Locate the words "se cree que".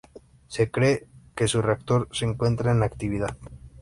0.47-1.47